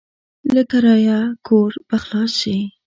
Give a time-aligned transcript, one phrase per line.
[0.53, 2.57] له کرايه کوره به خلاص شې.